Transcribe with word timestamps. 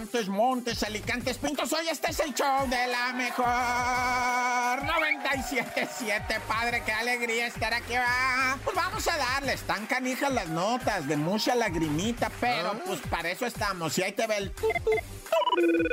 Montes, 0.00 0.28
Montes, 0.28 0.82
Alicantes, 0.82 1.36
Pintos. 1.36 1.70
Hoy 1.74 1.86
este 1.90 2.10
es 2.10 2.20
el 2.20 2.32
show 2.32 2.66
de 2.70 2.86
la 2.86 3.12
mejor. 3.12 3.44
97.7, 3.44 6.40
padre, 6.48 6.82
qué 6.86 6.92
alegría 6.92 7.48
estar 7.48 7.74
aquí. 7.74 7.92
va. 7.92 8.56
Pues 8.64 8.74
vamos 8.74 9.06
a 9.06 9.18
darle, 9.18 9.52
están 9.52 9.84
canijas 9.86 10.32
las 10.32 10.48
notas, 10.48 11.06
de 11.06 11.18
mucha 11.18 11.54
lagrimita, 11.54 12.30
pero 12.40 12.80
pues 12.86 13.00
para 13.10 13.30
eso 13.30 13.44
estamos. 13.44 13.98
Y 13.98 14.02
ahí 14.02 14.12
te 14.12 14.26
ve 14.26 14.38
el... 14.38 14.54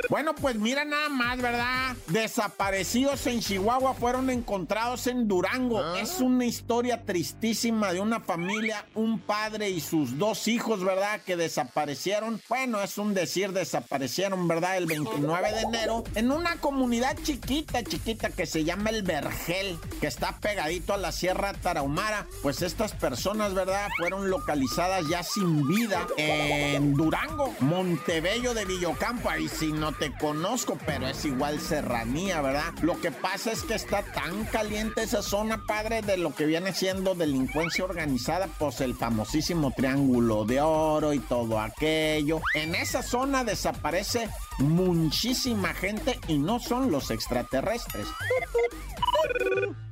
Bueno, 0.08 0.34
pues 0.34 0.56
mira 0.56 0.84
nada 0.84 1.08
más, 1.08 1.40
¿verdad? 1.40 1.96
Desaparecidos 2.06 3.26
en 3.26 3.40
Chihuahua 3.40 3.94
fueron 3.94 4.30
encontrados 4.30 5.06
en 5.06 5.28
Durango. 5.28 5.96
Es 5.96 6.20
una 6.20 6.46
historia 6.46 7.04
tristísima 7.04 7.92
de 7.92 8.00
una 8.00 8.20
familia, 8.20 8.86
un 8.94 9.18
padre 9.18 9.68
y 9.68 9.80
sus 9.80 10.18
dos 10.18 10.48
hijos, 10.48 10.82
¿verdad? 10.82 11.20
Que 11.26 11.36
desaparecieron. 11.36 12.40
Bueno, 12.48 12.82
es 12.82 12.96
un 12.98 13.14
decir, 13.14 13.52
desaparecieron, 13.98 14.48
¿verdad? 14.48 14.76
El 14.76 14.86
29 14.86 15.52
de 15.52 15.60
enero 15.62 16.04
en 16.14 16.30
una 16.30 16.56
comunidad 16.56 17.16
chiquita, 17.22 17.82
chiquita 17.82 18.30
que 18.30 18.46
se 18.46 18.64
llama 18.64 18.90
El 18.90 19.02
Vergel, 19.02 19.78
que 20.00 20.06
está 20.06 20.38
pegadito 20.38 20.94
a 20.94 20.96
la 20.96 21.12
Sierra 21.12 21.52
Tarahumara. 21.54 22.26
Pues 22.42 22.62
estas 22.62 22.92
personas, 22.92 23.54
¿verdad? 23.54 23.88
Fueron 23.98 24.30
localizadas 24.30 25.06
ya 25.08 25.22
sin 25.22 25.66
vida 25.66 26.06
en 26.16 26.94
Durango, 26.94 27.54
Montebello 27.60 28.54
de 28.54 28.64
Villocampo. 28.64 29.30
Ahí 29.30 29.48
sí 29.48 29.72
no 29.72 29.92
te 29.92 30.12
conozco, 30.16 30.78
pero 30.86 31.08
es 31.08 31.24
igual 31.24 31.60
serranía, 31.60 32.40
¿verdad? 32.40 32.72
Lo 32.82 33.00
que 33.00 33.10
pasa 33.10 33.52
es 33.52 33.62
que 33.62 33.74
está 33.74 34.02
tan 34.02 34.44
caliente 34.46 35.02
esa 35.02 35.22
zona, 35.22 35.64
padre, 35.66 36.02
de 36.02 36.16
lo 36.16 36.34
que 36.34 36.46
viene 36.46 36.72
siendo 36.72 37.14
delincuencia 37.14 37.84
organizada, 37.84 38.48
pues 38.58 38.80
el 38.80 38.94
famosísimo 38.94 39.72
Triángulo 39.76 40.44
de 40.44 40.60
Oro 40.60 41.12
y 41.12 41.18
todo 41.18 41.60
aquello. 41.60 42.40
En 42.54 42.74
esa 42.74 43.02
zona 43.02 43.44
desaparece 43.90 44.28
muchísima 44.58 45.72
gente 45.74 46.18
y 46.28 46.38
no 46.38 46.58
son 46.58 46.90
los 46.90 47.10
extraterrestres. 47.10 48.06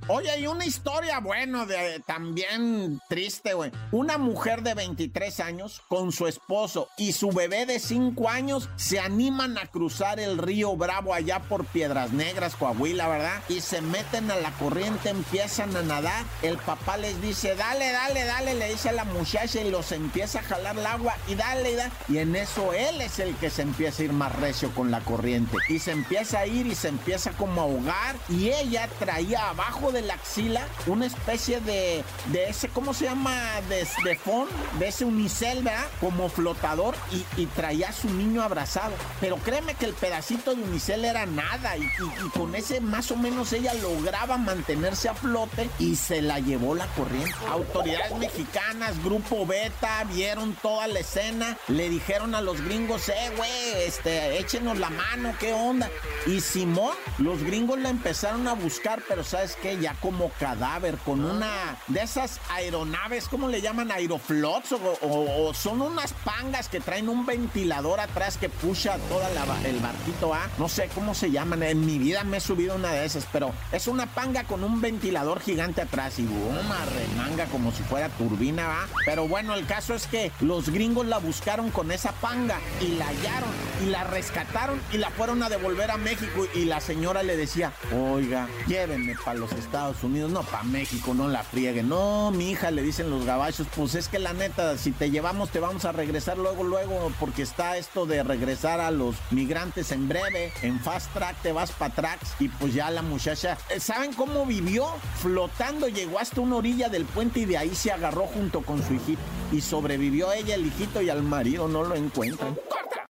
Oye, 0.09 0.31
hay 0.31 0.47
una 0.47 0.65
historia, 0.65 1.19
bueno, 1.19 1.67
de 1.67 2.01
también 2.07 3.01
triste, 3.09 3.55
güey. 3.55 3.73
Una 3.91 4.19
mujer 4.19 4.63
de 4.63 4.75
23 4.75 5.41
años 5.41 5.83
con 5.89 6.13
su 6.13 6.29
esposo 6.29 6.89
y 6.97 7.13
su 7.13 7.31
bebé 7.31 7.67
de 7.67 7.81
5 7.81 8.29
años 8.29 8.69
se 8.77 9.01
animan 9.01 9.59
a 9.59 9.67
cruzar 9.67 10.21
el 10.21 10.39
río 10.39 10.77
Bravo 10.77 11.13
allá 11.13 11.41
por 11.41 11.65
Piedras 11.67 12.13
Negras, 12.13 12.55
Coahuila, 12.55 13.09
¿verdad? 13.09 13.43
Y 13.49 13.61
se 13.61 13.81
meten 13.81 14.31
a 14.31 14.37
la 14.37 14.53
corriente, 14.53 15.09
empiezan 15.09 15.77
a 15.77 15.83
nadar. 15.83 16.25
El 16.43 16.57
papá 16.59 16.99
les 16.99 17.21
dice, 17.21 17.57
dale, 17.57 17.91
dale, 17.91 18.25
dale, 18.25 18.55
le 18.55 18.71
dice 18.71 18.91
a 18.91 18.93
la 18.93 19.05
muchacha 19.05 19.61
y 19.61 19.73
los 19.73 19.91
empieza 19.91 20.39
a 20.39 20.45
jalar 20.45 20.79
el 20.79 20.87
agua 20.87 21.17
y 21.27 21.35
dale, 21.35 21.73
y 21.73 21.75
dale. 21.75 21.93
Y 22.09 22.19
en 22.19 22.37
eso 22.37 22.73
él 22.73 23.01
es 23.01 23.19
el 23.19 23.35
que 23.37 23.51
se 23.51 23.63
empieza 23.63 23.76
a 23.85 24.03
ir 24.03 24.13
más 24.13 24.35
recio 24.37 24.71
con 24.75 24.91
la 24.91 25.01
corriente. 25.01 25.57
Y 25.69 25.79
se 25.79 25.93
empieza 25.93 26.39
a 26.41 26.47
ir 26.47 26.67
y 26.67 26.75
se 26.75 26.89
empieza 26.89 27.33
como 27.33 27.61
a 27.61 27.65
ahogar. 27.65 28.17
Y 28.29 28.49
ella 28.51 28.89
traía 28.99 29.51
abajo 29.51 29.93
de 29.93 30.03
la 30.03 30.15
axila 30.15 30.67
una 30.87 31.07
especie 31.07 31.61
de, 31.61 32.03
de 32.33 32.49
ese, 32.49 32.69
¿cómo 32.69 32.95
se 32.95 33.05
llama? 33.05 33.35
De, 33.69 33.87
de 34.05 34.17
fond, 34.17 34.49
de 34.79 34.89
ese 34.89 35.05
unicel, 35.05 35.63
¿verdad? 35.63 35.85
Como 36.01 36.29
flotador 36.29 36.95
y, 37.37 37.47
traía 37.47 37.89
a 37.91 37.93
su 37.93 38.09
niño 38.11 38.43
abrazado. 38.43 38.93
Pero 39.21 39.37
créeme 39.37 39.75
que 39.75 39.87
el 39.87 39.93
pedacito 39.95 40.55
de 40.55 40.63
unicel 40.63 41.05
era 41.05 41.27
nada 41.27 41.77
y- 41.77 41.83
y 41.85 42.29
con 42.31 42.55
ese 42.55 42.81
más 42.81 43.11
o 43.11 43.17
menos 43.17 43.53
ella 43.53 43.73
lograba 43.75 44.37
mantenerse 44.39 45.09
a 45.09 45.15
flote 45.15 45.69
y 45.79 45.97
se 45.97 46.23
la 46.23 46.39
llevó 46.39 46.75
la 46.75 46.87
corriente. 46.89 47.33
Autoridades 47.51 48.17
mexicanas, 48.19 49.03
Grupo 49.05 49.47
Beta, 49.47 50.05
vieron 50.13 50.55
toda 50.63 50.87
la 50.87 51.01
escena, 51.01 51.57
le 51.69 51.89
dijeron 51.89 52.35
a 52.35 52.41
los 52.41 52.61
gringos, 52.61 53.09
eh, 53.09 53.33
güey, 53.37 53.66
este, 53.87 54.39
échenos 54.39 54.79
la 54.79 54.91
mano, 54.91 55.35
¿qué 55.39 55.53
onda? 55.53 55.91
Y 56.27 56.41
Simón, 56.41 56.95
los 57.19 57.43
gringos 57.43 57.79
la 57.79 57.89
empezaron 57.91 58.47
a 58.49 58.55
buscar, 58.55 59.03
pero 59.09 59.25
¿sabes 59.25 59.57
qué? 59.63 59.79
Ya 59.79 59.95
como 60.01 60.31
cadáver, 60.39 60.97
con 60.99 61.25
una 61.25 61.77
de 61.89 62.01
esas 62.03 62.41
aeronaves, 62.51 63.29
¿cómo 63.29 63.49
le 63.49 63.61
llaman? 63.61 63.91
Aeroflots 63.93 64.73
o, 64.73 64.77
o- 65.03 65.49
o 65.49 65.55
son 65.55 65.83
unas 65.83 66.13
pangas 66.25 66.69
que 66.69 66.81
traen 66.81 67.09
un 67.09 67.27
ventilador 67.27 68.01
atrás 68.01 68.37
que 68.37 68.49
pucha 68.49 68.99
toda 69.09 69.29
la 69.31 69.47
el 69.65 69.79
barquito, 69.79 70.35
¿ah? 70.35 70.49
No 70.59 70.69
sé 70.69 70.89
cómo 70.95 71.15
se 71.15 71.31
llaman, 71.31 71.63
en 71.63 71.85
mi 71.87 71.99
vida 71.99 72.25
me 72.25 72.39
he 72.39 72.41
subido 72.41 72.75
una 72.77 72.91
de 72.93 73.05
esas, 73.05 73.27
pero 73.33 73.53
es 73.73 73.87
una 73.87 74.07
panga 74.07 74.45
con 74.45 74.65
un 74.65 74.81
ventilador 74.81 75.41
gigante 75.41 75.83
atrás 75.83 76.19
y 76.19 76.23
una 76.23 76.85
remanga 76.87 77.47
como 77.47 77.71
si 77.73 77.83
fuera 77.85 78.09
turbina, 78.11 78.67
¿va? 78.67 78.87
Pero 79.05 79.29
bueno, 79.29 79.55
el 79.55 79.67
caso 79.67 79.95
es 79.95 80.07
que 80.07 80.33
los 80.41 80.71
gringos 80.71 81.07
la 81.07 81.19
buscaron 81.19 81.71
con 81.71 81.93
esa 81.93 82.13
panga 82.13 82.59
y 82.81 82.89
la 82.97 83.07
hallaron 83.07 83.51
y 83.83 83.87
la 83.87 84.05
rescataron 84.05 84.81
y 84.93 84.99
la 84.99 85.11
fueron 85.11 85.43
a 85.43 85.49
devolver 85.49 85.91
a 85.91 85.97
México 85.97 86.47
y 86.55 86.65
la 86.65 86.81
señora 86.81 87.23
le 87.23 87.37
decía, 87.37 87.73
oiga, 87.95 88.49
llévenme 88.67 89.15
para 89.25 89.39
los 89.39 89.53
Estados 89.53 90.03
Unidos, 90.03 90.31
no 90.31 90.43
para 90.43 90.63
México, 90.65 91.15
no 91.15 91.29
la 91.29 91.43
frieguen. 91.43 91.89
No, 91.89 92.31
mi 92.31 92.51
hija, 92.51 92.71
le 92.71 92.83
dicen 92.83 93.11
los 93.11 93.25
gabachos, 93.25 93.67
pues 93.75 93.95
es 93.95 94.09
que 94.09 94.19
la 94.19 94.33
neta, 94.33 94.79
si 94.79 94.93
te 94.93 95.11
llevamos 95.11 95.51
te 95.51 95.61
vamos 95.61 95.85
a 95.85 95.93
regresar 95.93 96.39
luego, 96.39 96.65
luego, 96.65 97.13
porque 97.21 97.43
está 97.43 97.77
esto 97.77 98.07
de 98.07 98.23
regresar 98.23 98.81
a 98.81 98.91
los 98.91 99.17
migrantes 99.31 99.93
en 99.93 100.09
breve, 100.09 100.53
en 100.63 100.81
fast 100.81 101.13
track 101.13 101.37
te 101.43 101.53
vas 101.53 101.73
para 101.73 101.95
tracks 101.95 102.35
y 102.41 102.49
pues 102.49 102.75
ya 102.75 102.91
la 102.91 103.03
muchacha, 103.03 103.59
eh, 103.71 103.81
¿saben 103.81 104.13
cómo 104.13 104.47
vivió? 104.47 104.87
Flotando, 105.21 105.89
llegó 105.89 106.19
hasta 106.19 106.41
una 106.41 106.57
orilla 106.57 106.89
del 106.89 107.05
puente 107.05 107.41
y 107.41 107.45
de 107.45 107.59
ahí 107.59 107.75
se 107.75 107.93
agarró 107.93 108.27
junto 108.27 108.63
con 108.63 108.83
su 108.87 108.95
hijito 108.95 109.21
y 109.53 109.61
sobrevivió 109.61 110.33
ella, 110.33 110.55
el 110.55 110.67
hijito 110.67 111.03
y 111.03 111.11
al 111.11 111.23
marido 111.23 111.69
no 111.69 111.85
lo 111.85 111.95
encuentran. 111.95 112.57